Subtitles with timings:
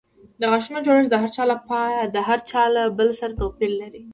[0.39, 1.15] د غاښونو جوړښت د
[2.27, 4.01] هر چا له بل سره توپیر لري.